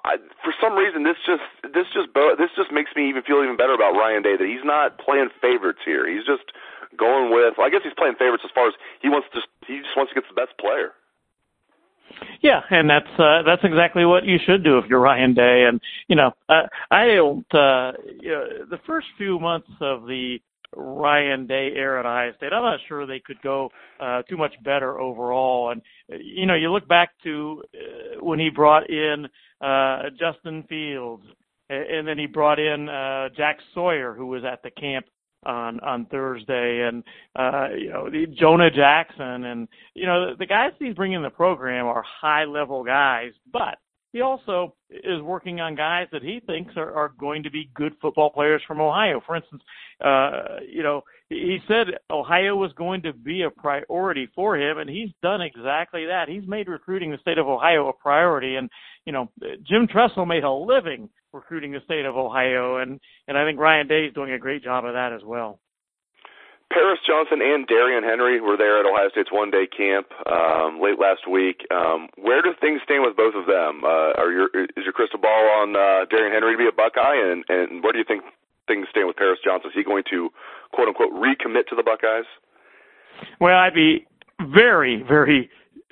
I, 0.04 0.18
for 0.44 0.54
some 0.60 0.76
reason, 0.76 1.04
this 1.04 1.16
just 1.26 1.44
this 1.64 1.88
just 1.96 2.12
this 2.38 2.52
just 2.56 2.72
makes 2.72 2.92
me 2.96 3.08
even 3.10 3.24
feel 3.24 3.44
even 3.44 3.56
better 3.56 3.74
about 3.74 3.96
Ryan 3.96 4.22
Day 4.22 4.36
that 4.36 4.48
he's 4.48 4.66
not 4.66 5.00
playing 5.00 5.30
favorites 5.42 5.80
here. 5.86 6.08
He's 6.08 6.26
just 6.26 6.44
going 6.98 7.32
with. 7.32 7.60
I 7.60 7.70
guess 7.70 7.82
he's 7.84 7.96
playing 7.98 8.16
favorites 8.20 8.44
as 8.44 8.52
far 8.54 8.68
as 8.68 8.76
he 9.02 9.08
wants 9.08 9.28
to. 9.34 9.40
He 9.66 9.80
just 9.80 9.96
wants 9.96 10.12
to 10.12 10.16
get 10.20 10.28
the 10.28 10.36
best 10.36 10.58
player. 10.60 10.92
Yeah, 12.42 12.62
and 12.70 12.90
that's 12.90 13.12
uh, 13.20 13.44
that's 13.46 13.64
exactly 13.64 14.06
what 14.06 14.26
you 14.26 14.38
should 14.46 14.64
do 14.64 14.78
if 14.78 14.86
you're 14.90 15.00
Ryan 15.00 15.34
Day. 15.34 15.66
And 15.68 15.80
you 16.08 16.16
know, 16.16 16.32
uh, 16.50 16.68
I 16.92 17.08
don't. 17.08 17.54
Uh, 17.54 17.94
you 18.20 18.30
know, 18.30 18.48
the 18.70 18.80
first 18.86 19.08
few 19.18 19.40
months 19.40 19.70
of 19.80 20.04
the 20.04 20.40
Ryan 20.76 21.48
Day 21.48 21.72
era 21.76 22.00
at 22.00 22.06
Ohio 22.06 22.34
State, 22.38 22.54
I'm 22.54 22.64
not 22.64 22.80
sure 22.88 23.06
they 23.06 23.22
could 23.26 23.42
go 23.42 23.70
uh, 24.00 24.22
too 24.24 24.38
much 24.38 24.54
better 24.64 25.00
overall. 25.00 25.72
And 25.72 25.82
you 26.10 26.46
know, 26.46 26.56
you 26.56 26.72
look 26.72 26.88
back 26.88 27.10
to 27.24 27.64
uh, 27.74 28.24
when 28.24 28.40
he 28.40 28.50
brought 28.50 28.90
in 28.90 29.28
uh, 29.62 30.04
Justin 30.20 30.64
Fields, 30.68 31.24
and 31.70 32.08
then 32.08 32.18
he 32.18 32.28
brought 32.28 32.60
in 32.60 32.88
uh, 32.88 33.30
Jack 33.36 33.58
Sawyer, 33.74 34.14
who 34.14 34.28
was 34.28 34.44
at 34.46 34.64
the 34.64 34.72
camp 34.72 35.06
on 35.46 35.80
on 35.82 36.06
Thursday, 36.06 36.88
and 36.88 37.04
uh, 37.36 37.70
you 37.78 37.90
know 37.90 38.10
Jonah 38.38 38.72
Jackson, 38.72 39.46
and 39.46 39.68
you 39.94 40.06
know 40.06 40.32
the, 40.32 40.38
the 40.40 40.46
guys 40.46 40.72
he's 40.80 40.96
bringing 40.96 41.18
in 41.18 41.24
the 41.24 41.30
program 41.30 41.86
are 41.86 42.04
high 42.04 42.46
level 42.46 42.84
guys, 42.84 43.32
but 43.52 43.78
he 44.14 44.22
also 44.22 44.74
is 44.90 45.22
working 45.22 45.60
on 45.60 45.76
guys 45.76 46.08
that 46.12 46.24
he 46.24 46.42
thinks 46.46 46.74
are, 46.78 46.94
are 46.94 47.14
going 47.20 47.44
to 47.44 47.52
be 47.52 47.70
good 47.76 47.94
football 48.02 48.30
players 48.30 48.62
from 48.66 48.80
Ohio. 48.80 49.22
For 49.26 49.36
instance, 49.36 49.62
uh, 50.04 50.60
you 50.68 50.82
know, 50.82 51.02
he 51.30 51.58
said 51.68 51.88
Ohio 52.10 52.56
was 52.56 52.72
going 52.78 53.02
to 53.02 53.14
be 53.14 53.44
a 53.44 53.50
priority 53.50 54.30
for 54.34 54.58
him, 54.58 54.78
and 54.78 54.90
he's 54.90 55.10
done 55.22 55.42
exactly 55.42 56.06
that. 56.06 56.30
He's 56.30 56.48
made 56.48 56.68
recruiting 56.70 57.12
the 57.12 57.18
state 57.18 57.38
of 57.38 57.48
Ohio 57.48 57.90
a 57.90 57.94
priority, 57.94 58.56
and 58.56 58.70
you 59.06 59.12
know, 59.12 59.30
Jim 59.68 59.88
Tressel 59.88 60.26
made 60.26 60.44
a 60.44 60.52
living 60.52 61.10
recruiting 61.34 61.72
the 61.72 61.80
state 61.86 62.06
of 62.06 62.16
Ohio, 62.16 62.78
and 62.78 63.00
and 63.28 63.38
I 63.38 63.46
think 63.46 63.60
Ryan 63.60 63.88
Day 63.88 64.06
is 64.06 64.14
doing 64.14 64.32
a 64.32 64.40
great 64.40 64.64
job 64.64 64.86
of 64.86 64.94
that 64.94 65.12
as 65.14 65.22
well. 65.26 65.60
Paris 66.72 67.00
Johnson 67.08 67.40
and 67.42 67.68
Darrion 67.68 68.04
Henry 68.04 68.42
were 68.42 68.58
there 68.58 68.80
at 68.80 68.86
Ohio 68.86 69.10
State's 69.10 69.32
one 69.32 69.50
day 69.50 69.68
camp 69.68 70.08
um, 70.28 70.80
late 70.82 71.00
last 71.00 71.24
week. 71.30 71.66
Um, 71.72 72.08
where 72.18 72.42
do 72.42 72.54
things 72.60 72.82
stand 72.84 73.04
with 73.04 73.16
both 73.16 73.36
of 73.36 73.48
them? 73.48 73.84
Uh, 73.84 74.12
are 74.20 74.32
your 74.32 74.50
is 74.54 74.84
your 74.84 74.94
crystal 74.94 75.20
ball 75.20 75.48
on 75.64 75.76
uh, 75.76 76.06
Darrion 76.12 76.34
Henry 76.34 76.54
to 76.54 76.58
be 76.58 76.68
a 76.68 76.76
Buckeye, 76.76 77.16
and 77.16 77.44
and 77.48 77.84
where 77.84 77.94
do 77.94 78.00
you 78.00 78.06
think 78.08 78.24
things 78.68 78.88
stand 78.92 79.08
with 79.08 79.16
Paris 79.16 79.40
Johnson? 79.44 79.72
Is 79.72 79.76
he 79.76 79.84
going 79.84 80.04
to 80.12 80.30
quote 80.74 80.88
unquote 80.88 81.14
recommit 81.14 81.68
to 81.70 81.76
the 81.76 81.84
Buckeyes? 81.84 82.28
Well, 83.40 83.56
I'd 83.56 83.74
be 83.74 84.06
very 84.52 85.04
very 85.08 85.50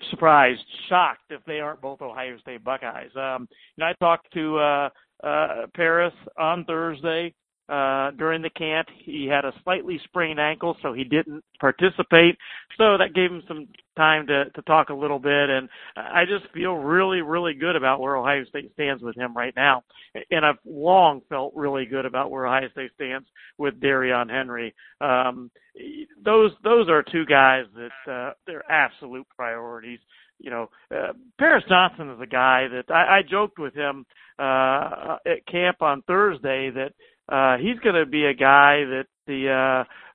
surprised, 0.09 0.61
shocked 0.89 1.31
if 1.31 1.43
they 1.45 1.59
aren't 1.59 1.81
both 1.81 2.01
Ohio 2.01 2.37
State 2.39 2.63
Buckeyes. 2.63 3.11
Um, 3.15 3.47
you 3.77 3.83
I 3.85 3.93
talked 3.93 4.31
to 4.33 4.57
uh, 4.57 4.89
uh, 5.23 5.67
Paris 5.73 6.13
on 6.37 6.65
Thursday 6.65 7.33
uh, 7.67 8.11
during 8.11 8.41
the 8.41 8.49
camp. 8.51 8.87
He 9.03 9.27
had 9.27 9.45
a 9.45 9.53
slightly 9.63 9.99
sprained 10.03 10.39
ankle, 10.39 10.77
so 10.81 10.93
he 10.93 11.03
didn't 11.03 11.43
participate. 11.59 12.37
So 12.77 12.97
that 12.97 13.13
gave 13.15 13.31
him 13.31 13.43
some 13.47 13.67
time 13.97 14.27
to, 14.27 14.49
to 14.51 14.61
talk 14.63 14.89
a 14.89 14.93
little 14.93 15.19
bit. 15.19 15.49
And 15.49 15.69
I 15.95 16.25
just 16.25 16.51
feel 16.53 16.73
really, 16.73 17.21
really 17.21 17.53
good 17.53 17.75
about 17.75 17.99
where 17.99 18.17
Ohio 18.17 18.43
State 18.45 18.71
stands 18.73 19.01
with 19.01 19.15
him 19.15 19.35
right 19.35 19.53
now. 19.55 19.83
And 20.31 20.45
I've 20.45 20.59
long 20.65 21.21
felt 21.29 21.53
really 21.55 21.85
good 21.85 22.05
about 22.05 22.29
where 22.31 22.45
Ohio 22.45 22.69
State 22.69 22.91
stands 22.95 23.27
with 23.57 23.79
Darrion 23.79 24.29
Henry. 24.29 24.73
Um, 25.01 25.49
those 26.23 26.51
those 26.63 26.87
are 26.89 27.03
two 27.03 27.25
guys 27.25 27.65
that 27.75 28.11
uh, 28.11 28.33
they're 28.45 28.69
absolute 28.71 29.27
priorities. 29.35 29.99
You 30.39 30.51
know, 30.51 30.69
uh, 30.91 31.13
Paris 31.39 31.63
Johnson 31.69 32.11
is 32.11 32.19
a 32.21 32.27
guy 32.27 32.67
that 32.67 32.93
I, 32.93 33.19
I 33.19 33.21
joked 33.29 33.57
with 33.57 33.73
him 33.73 34.05
uh, 34.37 35.17
at 35.25 35.45
camp 35.49 35.81
on 35.81 36.01
Thursday 36.03 36.69
that 36.71 36.91
uh, 37.29 37.57
he's 37.57 37.79
going 37.79 37.95
to 37.95 38.05
be 38.05 38.25
a 38.25 38.33
guy 38.33 38.83
that 38.85 39.05
the 39.27 39.49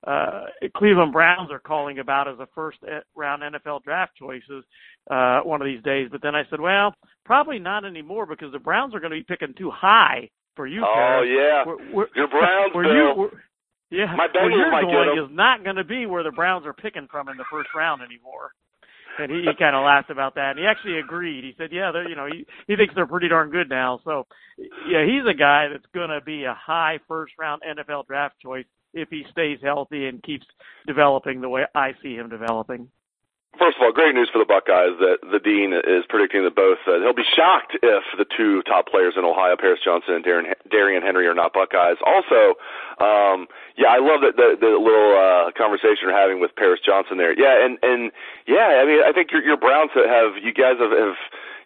uh, 0.07 0.11
uh, 0.11 0.45
Cleveland 0.77 1.13
Browns 1.13 1.51
are 1.51 1.59
calling 1.59 1.99
about 1.99 2.29
as 2.29 2.39
a 2.39 2.49
first 2.55 2.79
round 3.17 3.43
NFL 3.43 3.83
draft 3.83 4.13
choices 4.17 4.65
uh, 5.11 5.41
one 5.41 5.61
of 5.61 5.67
these 5.67 5.83
days. 5.83 6.09
But 6.11 6.23
then 6.23 6.35
I 6.35 6.43
said, 6.49 6.61
well, 6.61 6.95
probably 7.25 7.59
not 7.59 7.85
anymore 7.85 8.27
because 8.27 8.53
the 8.53 8.59
Browns 8.59 8.95
are 8.95 9.01
going 9.01 9.11
to 9.13 9.19
be 9.19 9.25
picking 9.25 9.55
too 9.59 9.71
high 9.71 10.31
for 10.57 10.67
you. 10.67 10.85
Oh 10.85 11.23
yeah, 11.23 11.65
we're, 11.67 11.93
we're, 11.93 12.07
your 12.15 12.29
Browns. 12.29 12.75
where 12.75 12.85
you, 12.85 13.15
we're, 13.17 13.31
yeah, 13.91 14.15
My 14.17 14.29
where 14.33 14.51
you're 14.51 14.71
going 14.83 15.19
is 15.19 15.37
not 15.37 15.65
going 15.65 15.77
to 15.77 15.85
be 15.85 16.07
where 16.07 16.23
the 16.23 16.31
Browns 16.31 16.65
are 16.67 16.73
picking 16.73 17.09
from 17.11 17.29
in 17.29 17.37
the 17.37 17.45
first 17.51 17.71
round 17.75 18.03
anymore. 18.03 18.53
And 19.23 19.31
he, 19.31 19.43
he 19.43 19.53
kind 19.59 19.77
of 19.77 19.85
laughed 19.85 20.11
about 20.11 20.35
that. 20.35 20.51
And 20.51 20.59
he 20.59 20.67
actually 20.67 20.99
agreed. 20.99 21.45
He 21.45 21.55
said, 21.59 21.71
"Yeah, 21.73 21.91
they're 21.93 22.09
you 22.09 22.17
know 22.17 22.27
he 22.27 22.47
he 22.67 22.77
thinks 22.77 22.95
they're 22.95 23.07
pretty 23.07 23.29
darn 23.29 23.51
good 23.51 23.69
now." 23.69 24.01
So, 24.05 24.27
yeah, 24.59 25.05
he's 25.05 25.27
a 25.29 25.37
guy 25.37 25.69
that's 25.71 25.87
going 25.95 26.11
to 26.11 26.21
be 26.25 26.45
a 26.45 26.55
high 26.55 26.99
first 27.09 27.33
round 27.39 27.63
NFL 27.63 28.07
draft 28.07 28.37
choice 28.43 28.67
if 28.93 29.09
he 29.09 29.25
stays 29.31 29.59
healthy 29.63 30.07
and 30.07 30.23
keeps 30.23 30.47
developing 30.87 31.41
the 31.41 31.49
way 31.49 31.63
I 31.75 31.93
see 32.03 32.15
him 32.15 32.29
developing. 32.29 32.89
First 33.59 33.77
of 33.77 33.83
all, 33.83 33.93
great 33.93 34.15
news 34.15 34.31
for 34.31 34.39
the 34.39 34.47
Buckeyes 34.47 34.95
that 35.03 35.19
the 35.27 35.43
dean 35.43 35.75
is 35.75 36.07
predicting 36.09 36.45
that 36.47 36.55
both. 36.55 36.79
Uh, 36.87 37.03
he'll 37.03 37.13
be 37.13 37.27
shocked 37.27 37.77
if 37.83 38.05
the 38.17 38.25
two 38.25 38.63
top 38.63 38.87
players 38.87 39.15
in 39.19 39.25
Ohio, 39.27 39.57
Paris 39.59 39.81
Johnson 39.85 40.15
and 40.15 40.25
Darren, 40.25 40.55
Darrion 40.71 41.03
Henry, 41.03 41.27
are 41.27 41.35
not 41.35 41.53
Buckeyes. 41.53 41.99
Also, 42.07 42.55
um, 43.03 43.51
yeah, 43.75 43.91
I 43.91 43.99
love 43.99 44.23
that 44.23 44.39
the, 44.39 44.55
the 44.55 44.79
little 44.79 45.13
uh, 45.19 45.51
conversation 45.59 46.07
you're 46.07 46.17
having 46.17 46.39
with 46.41 46.55
Paris 46.55 46.81
Johnson 46.81 47.19
there. 47.19 47.35
Yeah, 47.35 47.59
and 47.59 47.77
and 47.83 48.13
yeah, 48.47 48.81
I 48.81 48.87
mean, 48.87 49.03
I 49.03 49.11
think 49.13 49.35
your 49.35 49.43
your 49.43 49.59
Browns 49.59 49.91
have 49.99 50.39
you 50.39 50.55
guys 50.55 50.79
have. 50.79 50.93
have 50.95 51.19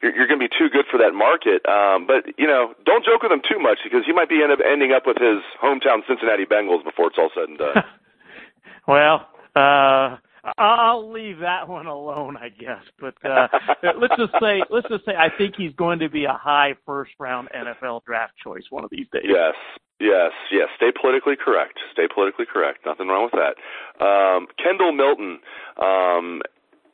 you're, 0.02 0.14
you're 0.14 0.26
going 0.26 0.40
to 0.40 0.48
be 0.48 0.52
too 0.52 0.68
good 0.68 0.84
for 0.90 0.98
that 0.98 1.14
market, 1.14 1.64
um, 1.64 2.06
but 2.06 2.28
you 2.36 2.46
know, 2.46 2.74
don't 2.84 3.06
joke 3.06 3.22
with 3.22 3.32
him 3.32 3.40
too 3.40 3.58
much 3.58 3.78
because 3.82 4.04
he 4.04 4.12
might 4.12 4.28
be 4.28 4.42
end 4.42 4.52
up 4.52 4.58
ending 4.60 4.92
up 4.92 5.06
with 5.06 5.16
his 5.16 5.40
hometown 5.62 6.04
Cincinnati 6.06 6.44
Bengals 6.44 6.84
before 6.84 7.08
it's 7.08 7.16
all 7.16 7.30
said 7.32 7.48
and 7.48 7.56
done. 7.56 7.84
well, 8.86 9.26
uh, 9.56 10.18
I'll 10.58 11.10
leave 11.10 11.38
that 11.40 11.68
one 11.68 11.86
alone, 11.86 12.36
I 12.36 12.48
guess. 12.50 12.82
But 13.00 13.14
uh, 13.24 13.48
let's 14.00 14.14
just 14.18 14.32
say, 14.40 14.62
let's 14.70 14.88
just 14.88 15.04
say, 15.04 15.12
I 15.16 15.28
think 15.36 15.54
he's 15.56 15.74
going 15.74 15.98
to 16.00 16.08
be 16.08 16.24
a 16.24 16.32
high 16.32 16.74
first 16.86 17.12
round 17.18 17.48
NFL 17.54 18.04
draft 18.04 18.34
choice 18.42 18.64
one 18.70 18.84
of 18.84 18.90
these 18.90 19.06
days. 19.12 19.24
Yes, 19.26 19.54
yes, 20.00 20.32
yes. 20.52 20.68
Stay 20.76 20.90
politically 21.00 21.36
correct. 21.42 21.78
Stay 21.92 22.06
politically 22.12 22.46
correct. 22.50 22.80
Nothing 22.86 23.08
wrong 23.08 23.30
with 23.32 23.40
that. 23.40 24.04
Um, 24.04 24.46
Kendall 24.62 24.92
Milton, 24.92 25.38
um, 25.80 26.42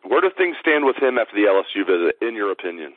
where 0.04 0.21
do 0.21 0.30
things 0.37 0.57
stand 0.61 0.85
with 0.85 0.97
him 0.97 1.19
after 1.19 1.35
the 1.35 1.49
LSU 1.49 1.85
visit, 1.87 2.16
in 2.26 2.35
your 2.35 2.52
opinion? 2.52 2.92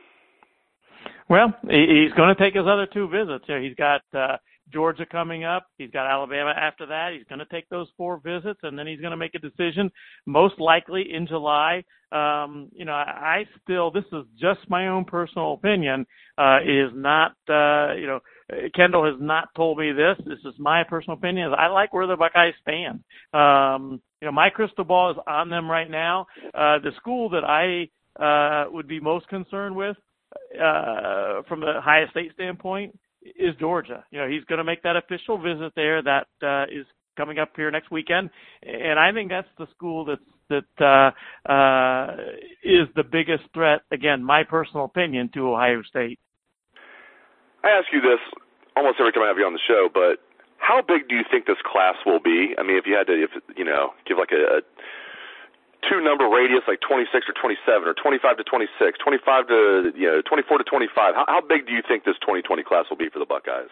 Well, 1.29 1.53
he- 1.69 2.03
he's 2.03 2.13
going 2.13 2.33
to 2.33 2.41
take 2.41 2.53
his 2.53 2.67
other 2.67 2.85
two 2.85 3.07
visits. 3.07 3.45
He's 3.47 3.75
got 3.75 4.01
uh, 4.13 4.37
Georgia 4.71 5.05
coming 5.05 5.43
up. 5.43 5.67
He's 5.77 5.91
got 5.91 6.09
Alabama 6.09 6.53
after 6.55 6.85
that. 6.85 7.11
He's 7.13 7.27
going 7.27 7.39
to 7.39 7.45
take 7.45 7.67
those 7.69 7.87
four 7.97 8.21
visits, 8.23 8.59
and 8.63 8.77
then 8.77 8.87
he's 8.87 8.99
going 8.99 9.11
to 9.11 9.17
make 9.17 9.35
a 9.35 9.39
decision, 9.39 9.91
most 10.25 10.59
likely 10.59 11.13
in 11.13 11.27
July. 11.27 11.83
Um, 12.11 12.69
you 12.73 12.85
know, 12.85 12.93
I, 12.93 13.45
still, 13.63 13.89
this 13.91 14.05
is 14.13 14.23
just 14.39 14.59
my 14.69 14.87
own 14.87 15.05
personal 15.05 15.53
opinion. 15.53 16.05
Uh, 16.37 16.59
is 16.61 16.91
not, 16.93 17.31
uh, 17.49 17.93
you 17.95 18.07
know, 18.07 18.19
Kendall 18.75 19.05
has 19.05 19.15
not 19.19 19.49
told 19.55 19.77
me 19.77 19.91
this. 19.91 20.17
This 20.25 20.39
is 20.45 20.53
my 20.59 20.83
personal 20.83 21.17
opinion. 21.17 21.51
I 21.57 21.67
like 21.67 21.93
where 21.93 22.07
the 22.07 22.15
Buckeyes 22.15 22.53
stand. 22.61 23.03
Um, 23.33 24.01
you 24.21 24.27
know, 24.27 24.31
my 24.31 24.49
crystal 24.49 24.83
ball 24.83 25.11
is 25.11 25.17
on 25.27 25.49
them 25.49 25.69
right 25.69 25.89
now. 25.89 26.27
Uh, 26.53 26.79
the 26.79 26.91
school 26.97 27.29
that 27.29 27.43
I 27.43 27.89
uh, 28.21 28.69
would 28.71 28.87
be 28.87 28.99
most 28.99 29.27
concerned 29.27 29.75
with 29.75 29.97
uh, 30.55 31.41
from 31.47 31.61
the 31.61 31.77
Ohio 31.77 32.07
State 32.11 32.31
standpoint 32.33 32.97
is 33.23 33.55
Georgia. 33.59 34.03
You 34.11 34.19
know, 34.19 34.27
he's 34.27 34.43
going 34.45 34.57
to 34.57 34.63
make 34.63 34.83
that 34.83 34.95
official 34.95 35.37
visit 35.37 35.73
there. 35.75 36.01
That 36.01 36.27
uh, 36.41 36.63
is 36.63 36.85
coming 37.17 37.39
up 37.39 37.51
here 37.55 37.69
next 37.71 37.91
weekend, 37.91 38.29
and 38.63 38.99
I 38.99 39.11
think 39.11 39.29
that's 39.29 39.47
the 39.57 39.67
school 39.75 40.05
that's 40.05 40.21
that 40.49 40.65
uh, 40.79 41.51
uh, 41.51 42.15
is 42.63 42.87
the 42.95 43.03
biggest 43.03 43.43
threat. 43.53 43.81
Again, 43.91 44.23
my 44.23 44.43
personal 44.43 44.85
opinion 44.85 45.29
to 45.33 45.53
Ohio 45.53 45.81
State. 45.83 46.19
I 47.63 47.69
ask 47.69 47.87
you 47.93 48.01
this 48.01 48.19
almost 48.75 48.97
every 48.99 49.13
time 49.13 49.23
I 49.23 49.27
have 49.27 49.37
you 49.37 49.45
on 49.45 49.53
the 49.53 49.65
show, 49.67 49.87
but 49.93 50.19
how 50.57 50.81
big 50.81 51.07
do 51.07 51.15
you 51.15 51.23
think 51.29 51.45
this 51.45 51.61
class 51.65 51.95
will 52.05 52.19
be? 52.19 52.55
I 52.57 52.63
mean, 52.63 52.77
if 52.77 52.85
you 52.85 52.95
had 52.95 53.07
to, 53.07 53.13
if 53.13 53.31
you 53.55 53.65
know, 53.65 53.91
give 54.07 54.17
like 54.17 54.31
a, 54.31 54.59
a 54.59 54.61
two 55.89 56.01
number 56.01 56.29
radius, 56.29 56.63
like 56.67 56.79
26 56.81 57.27
or 57.29 57.35
27, 57.39 57.87
or 57.87 57.93
25 57.93 58.37
to 58.37 58.43
26, 58.43 58.97
25 58.99 59.47
to 59.47 59.91
you 59.95 60.07
know, 60.07 60.21
24 60.21 60.57
to 60.57 60.63
25. 60.63 61.15
How, 61.15 61.25
how 61.27 61.41
big 61.41 61.65
do 61.65 61.73
you 61.73 61.81
think 61.87 62.03
this 62.03 62.17
2020 62.21 62.63
class 62.63 62.85
will 62.89 62.97
be 62.97 63.09
for 63.09 63.19
the 63.19 63.25
Buckeyes? 63.25 63.71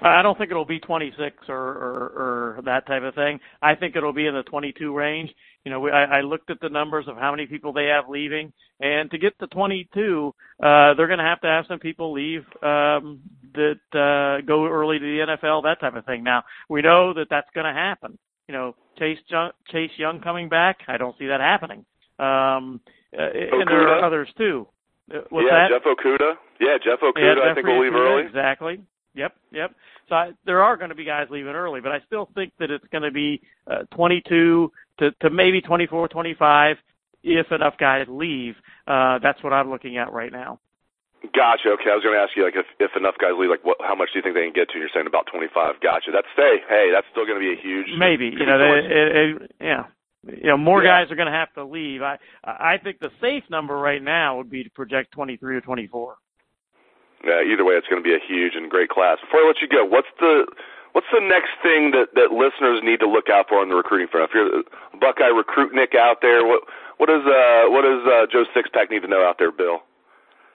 I 0.00 0.22
don't 0.22 0.36
think 0.36 0.50
it'll 0.50 0.64
be 0.64 0.80
26 0.80 1.36
or, 1.48 1.54
or, 1.54 2.56
or 2.56 2.62
that 2.64 2.86
type 2.86 3.02
of 3.02 3.14
thing. 3.14 3.38
I 3.60 3.74
think 3.74 3.94
it'll 3.94 4.12
be 4.12 4.26
in 4.26 4.34
the 4.34 4.42
22 4.42 4.92
range. 4.92 5.30
You 5.64 5.70
know, 5.70 5.80
we, 5.80 5.90
I, 5.90 6.18
I 6.18 6.20
looked 6.22 6.50
at 6.50 6.60
the 6.60 6.68
numbers 6.68 7.06
of 7.06 7.16
how 7.16 7.30
many 7.30 7.46
people 7.46 7.72
they 7.72 7.86
have 7.86 8.08
leaving, 8.08 8.52
and 8.80 9.10
to 9.12 9.18
get 9.18 9.38
to 9.38 9.46
22, 9.46 10.34
uh, 10.60 10.94
they're 10.94 11.06
going 11.06 11.18
to 11.18 11.24
have 11.24 11.40
to 11.42 11.46
have 11.46 11.66
some 11.68 11.78
people 11.78 12.12
leave 12.12 12.42
um, 12.62 13.20
that 13.54 13.78
uh, 13.92 14.44
go 14.44 14.66
early 14.66 14.98
to 14.98 15.04
the 15.04 15.36
NFL, 15.36 15.62
that 15.64 15.80
type 15.80 15.94
of 15.94 16.04
thing. 16.04 16.24
Now 16.24 16.42
we 16.68 16.82
know 16.82 17.14
that 17.14 17.28
that's 17.30 17.50
going 17.54 17.66
to 17.66 17.72
happen. 17.72 18.18
You 18.52 18.58
know, 18.58 18.74
Chase 18.98 19.16
Young, 19.28 19.50
Chase 19.70 19.92
Young 19.96 20.20
coming 20.20 20.50
back, 20.50 20.80
I 20.86 20.98
don't 20.98 21.16
see 21.18 21.26
that 21.26 21.40
happening. 21.40 21.86
Um, 22.18 22.82
uh, 23.18 23.22
and 23.32 23.66
there 23.66 23.88
are 23.88 24.04
others 24.04 24.28
too. 24.36 24.68
Uh, 25.10 25.20
What's 25.30 25.48
yeah, 25.50 25.68
that? 25.68 25.80
Jeff 25.80 25.84
Okudah. 25.84 26.34
Yeah, 26.60 26.76
Jeff 26.84 27.00
Okudah. 27.00 27.36
Yeah, 27.36 27.50
I 27.50 27.54
think 27.54 27.66
will 27.66 27.80
leave 27.80 27.92
Okudah, 27.92 28.12
early. 28.12 28.26
Exactly. 28.26 28.80
Yep, 29.14 29.34
yep. 29.52 29.74
So 30.10 30.16
I, 30.16 30.30
there 30.44 30.62
are 30.62 30.76
going 30.76 30.90
to 30.90 30.94
be 30.94 31.06
guys 31.06 31.28
leaving 31.30 31.54
early, 31.54 31.80
but 31.80 31.92
I 31.92 32.00
still 32.06 32.28
think 32.34 32.52
that 32.58 32.70
it's 32.70 32.84
going 32.92 33.04
to 33.04 33.10
be 33.10 33.40
uh, 33.66 33.84
22 33.94 34.70
to, 34.98 35.10
to 35.10 35.30
maybe 35.30 35.62
24, 35.62 36.08
25 36.08 36.76
if 37.22 37.52
enough 37.52 37.78
guys 37.78 38.04
leave. 38.06 38.54
Uh, 38.86 39.18
that's 39.22 39.42
what 39.42 39.54
I'm 39.54 39.70
looking 39.70 39.96
at 39.96 40.12
right 40.12 40.30
now. 40.30 40.60
Gotcha. 41.30 41.70
Okay, 41.78 41.86
I 41.86 41.94
was 41.94 42.02
going 42.02 42.18
to 42.18 42.22
ask 42.22 42.34
you 42.34 42.42
like 42.42 42.58
if 42.58 42.66
if 42.82 42.90
enough 42.98 43.14
guys 43.22 43.38
leave, 43.38 43.48
like 43.48 43.62
what, 43.62 43.78
how 43.78 43.94
much 43.94 44.10
do 44.10 44.18
you 44.18 44.22
think 44.26 44.34
they 44.34 44.42
can 44.42 44.52
get 44.52 44.66
to? 44.74 44.78
You're 44.78 44.90
saying 44.90 45.06
about 45.06 45.30
25. 45.30 45.78
Gotcha. 45.78 46.10
That's 46.10 46.26
stay. 46.34 46.58
Hey, 46.66 46.90
that's 46.90 47.06
still 47.14 47.22
going 47.24 47.38
to 47.38 47.44
be 47.44 47.54
a 47.54 47.60
huge. 47.62 47.86
Maybe 47.94 48.26
you 48.34 48.42
know, 48.42 48.58
they, 48.58 48.70
it, 48.82 49.08
it, 49.14 49.54
yeah. 49.62 49.86
You 50.26 50.50
know, 50.50 50.58
more 50.58 50.82
Yeah. 50.82 51.02
guys 51.02 51.12
are 51.12 51.16
going 51.18 51.30
to 51.30 51.38
have 51.38 51.52
to 51.54 51.64
leave. 51.64 52.02
I 52.02 52.18
I 52.42 52.78
think 52.82 52.98
the 52.98 53.10
safe 53.20 53.46
number 53.50 53.78
right 53.78 54.02
now 54.02 54.36
would 54.38 54.50
be 54.50 54.64
to 54.66 54.70
project 54.70 55.12
23 55.12 55.56
or 55.56 55.60
24. 55.60 56.16
Yeah, 57.24 57.42
either 57.46 57.64
way, 57.64 57.74
it's 57.74 57.86
going 57.86 58.02
to 58.02 58.06
be 58.06 58.14
a 58.14 58.22
huge 58.26 58.54
and 58.58 58.68
great 58.68 58.90
class. 58.90 59.18
Before 59.22 59.46
I 59.46 59.46
let 59.46 59.62
you 59.62 59.68
go, 59.70 59.84
what's 59.86 60.10
the 60.18 60.46
what's 60.90 61.06
the 61.14 61.22
next 61.22 61.54
thing 61.62 61.92
that 61.94 62.14
that 62.18 62.34
listeners 62.34 62.82
need 62.82 62.98
to 62.98 63.06
look 63.06 63.30
out 63.30 63.46
for 63.48 63.62
on 63.62 63.68
the 63.70 63.76
recruiting 63.78 64.08
front? 64.10 64.30
If 64.30 64.34
you're 64.34 64.62
Buckeye 64.98 65.30
recruitnik 65.30 65.94
out 65.94 66.18
there, 66.20 66.44
what 66.44 66.66
what 66.98 67.06
does 67.06 67.22
uh 67.22 67.70
what 67.70 67.82
does 67.82 68.02
uh, 68.06 68.26
Joe 68.26 68.42
Sixpack 68.50 68.90
need 68.90 69.02
to 69.02 69.08
know 69.08 69.22
out 69.22 69.38
there, 69.38 69.52
Bill? 69.52 69.86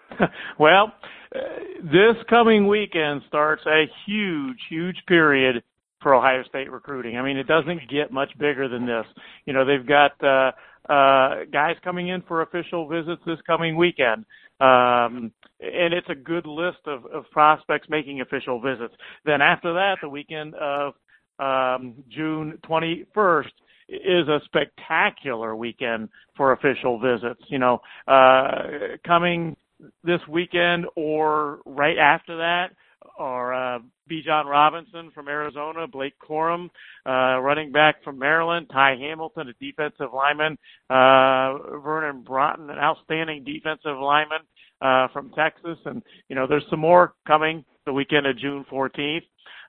well, 0.59 0.93
uh, 1.35 1.39
this 1.83 2.15
coming 2.29 2.67
weekend 2.67 3.21
starts 3.27 3.63
a 3.65 3.85
huge, 4.05 4.57
huge 4.69 4.97
period 5.07 5.63
for 6.01 6.13
Ohio 6.13 6.43
State 6.47 6.71
recruiting. 6.71 7.17
I 7.17 7.23
mean, 7.23 7.37
it 7.37 7.47
doesn't 7.47 7.89
get 7.89 8.11
much 8.11 8.31
bigger 8.37 8.67
than 8.67 8.85
this. 8.85 9.05
You 9.45 9.53
know, 9.53 9.65
they've 9.65 9.85
got 9.85 10.11
uh, 10.23 10.51
uh, 10.91 11.45
guys 11.51 11.75
coming 11.83 12.09
in 12.09 12.21
for 12.27 12.41
official 12.41 12.87
visits 12.87 13.21
this 13.25 13.39
coming 13.45 13.75
weekend. 13.75 14.25
Um, 14.59 15.31
and 15.59 15.93
it's 15.93 16.09
a 16.09 16.15
good 16.15 16.45
list 16.45 16.79
of, 16.85 17.05
of 17.07 17.29
prospects 17.31 17.87
making 17.89 18.21
official 18.21 18.61
visits. 18.61 18.93
Then 19.25 19.41
after 19.41 19.73
that, 19.73 19.97
the 20.01 20.09
weekend 20.09 20.55
of 20.55 20.93
um, 21.39 21.95
June 22.09 22.57
21st 22.67 23.51
is 23.89 24.27
a 24.27 24.39
spectacular 24.45 25.55
weekend 25.55 26.09
for 26.35 26.51
official 26.51 26.99
visits. 26.99 27.41
You 27.49 27.59
know, 27.59 27.81
uh, 28.07 28.97
coming 29.05 29.55
this 30.03 30.21
weekend 30.27 30.85
or 30.95 31.59
right 31.65 31.97
after 31.97 32.37
that 32.37 32.71
are 33.17 33.53
uh, 33.53 33.79
Bijan 34.09 34.45
Robinson 34.45 35.11
from 35.13 35.27
Arizona, 35.27 35.87
Blake 35.87 36.15
Corum, 36.19 36.69
uh, 37.05 37.39
running 37.39 37.71
back 37.71 38.03
from 38.03 38.19
Maryland, 38.19 38.67
Ty 38.71 38.95
Hamilton, 38.99 39.49
a 39.49 39.53
defensive 39.63 40.13
lineman, 40.13 40.57
uh, 40.89 41.79
Vernon 41.79 42.23
Broughton, 42.23 42.69
an 42.69 42.77
outstanding 42.77 43.43
defensive 43.43 43.97
lineman 43.99 44.39
uh, 44.81 45.07
from 45.13 45.31
Texas, 45.31 45.77
and 45.85 46.01
you 46.29 46.35
know 46.35 46.47
there's 46.47 46.65
some 46.69 46.79
more 46.79 47.13
coming 47.25 47.63
the 47.85 47.93
weekend 47.93 48.25
of 48.25 48.37
June 48.37 48.65
14th. 48.71 49.21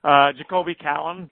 Uh, 0.03 0.31
Jacolbe 0.33 0.77
Cowan, 0.79 1.29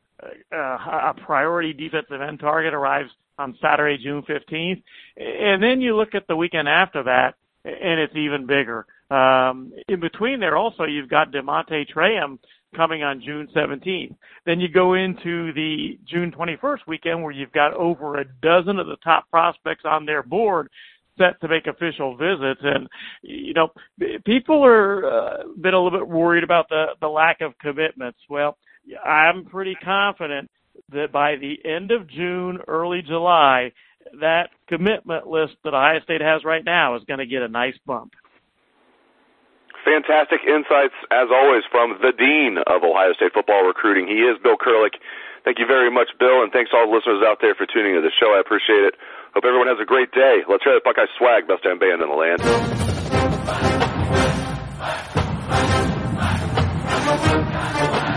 uh, 0.54 0.56
a 0.56 1.14
priority 1.26 1.74
defensive 1.74 2.22
end 2.22 2.40
target, 2.40 2.74
arrives 2.74 3.10
on 3.38 3.56
Saturday, 3.62 4.02
June 4.02 4.24
15th, 4.24 4.82
and 5.18 5.62
then 5.62 5.80
you 5.80 5.96
look 5.96 6.16
at 6.16 6.28
the 6.28 6.36
weekend 6.36 6.68
after 6.68 7.04
that, 7.04 7.36
and 7.68 8.00
it's 8.00 8.16
even 8.16 8.46
bigger. 8.46 8.86
Um, 9.10 9.72
in 9.88 10.00
between 10.00 10.40
there, 10.40 10.58
also 10.58 10.84
you've 10.84 11.10
got 11.10 11.32
Demonte 11.32 11.86
Traham 11.94 12.40
coming 12.76 13.04
on 13.04 13.22
June 13.26 13.48
17th. 13.56 14.16
Then 14.46 14.60
you 14.60 14.68
go 14.68 14.94
into 14.94 15.54
the 15.54 15.98
June 16.10 16.32
21st 16.32 16.80
weekend 16.88 17.24
where 17.24 17.32
you've 17.32 17.52
got 17.52 17.74
over 17.74 18.18
a 18.18 18.26
dozen 18.42 18.80
of 18.80 18.88
the 18.88 18.98
top 19.04 19.30
prospects 19.30 19.84
on 19.86 20.06
their 20.06 20.24
board 20.24 20.70
set 21.18 21.40
to 21.42 21.48
make 21.48 21.68
official 21.68 22.16
visits. 22.16 22.62
And, 22.64 22.88
you 23.22 23.54
know, 23.54 23.70
people 24.26 24.64
are 24.64 25.06
uh, 25.06 25.44
been 25.60 25.74
a 25.74 25.82
little 25.82 25.98
bit 26.00 26.08
worried 26.08 26.44
about 26.44 26.70
the, 26.70 26.88
the 27.02 27.08
lack 27.08 27.42
of 27.42 27.58
commitments. 27.60 28.20
Well, 28.30 28.58
I'm 29.04 29.46
pretty 29.46 29.76
confident 29.84 30.50
that 30.92 31.12
by 31.12 31.36
the 31.36 31.56
end 31.66 31.92
of 31.92 32.08
June, 32.10 32.60
early 32.68 33.02
July, 33.02 33.72
that 34.22 34.50
commitment 34.68 35.28
list 35.28 35.56
that 35.64 35.74
Ohio 35.74 36.00
State 36.02 36.22
has 36.22 36.44
right 36.44 36.64
now 36.64 36.96
is 36.96 37.04
going 37.04 37.20
to 37.20 37.26
get 37.26 37.42
a 37.42 37.48
nice 37.48 37.78
bump. 37.86 38.14
Fantastic 39.86 40.42
insights, 40.44 40.96
as 41.12 41.28
always, 41.32 41.64
from 41.72 41.98
the 42.02 42.12
Dean 42.12 42.58
of 42.68 42.84
Ohio 42.84 43.14
State 43.14 43.32
football 43.34 43.64
recruiting. 43.64 44.08
He 44.08 44.20
is 44.20 44.38
Bill 44.44 44.58
Kurelic. 44.58 45.00
Thank 45.46 45.60
you 45.60 45.66
very 45.66 45.90
much, 45.90 46.10
Bill, 46.20 46.44
and 46.44 46.52
thanks 46.52 46.72
to 46.72 46.78
all 46.78 46.90
the 46.90 46.96
listeners 46.96 47.24
out 47.24 47.38
there 47.40 47.56
for 47.56 47.66
tuning 47.66 47.96
into 47.96 48.02
the 48.02 48.12
show. 48.20 48.36
I 48.36 48.42
appreciate 48.42 48.84
it. 48.84 48.96
Hope 49.34 49.46
everyone 49.46 49.68
has 49.68 49.80
a 49.82 49.86
great 49.86 50.12
day. 50.12 50.44
Let's 50.50 50.64
hear 50.64 50.74
the 50.74 50.82
Buckeye 50.84 51.08
swag, 51.18 51.48
best 51.48 51.64
damn 51.64 51.80
band 51.80 52.02
in 52.02 52.10
the 52.10 52.16
land. 52.16 52.42
It's 57.00 58.14